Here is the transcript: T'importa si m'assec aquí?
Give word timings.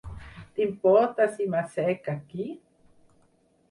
T'importa 0.55 1.27
si 1.35 1.47
m'assec 1.53 2.11
aquí? 2.17 2.51